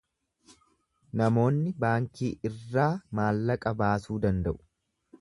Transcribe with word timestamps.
Namoonni 1.21 1.75
baankii 1.85 2.31
irraa 2.51 2.89
maallaqa 3.21 3.79
baasuu 3.85 4.23
danda’u. 4.27 4.61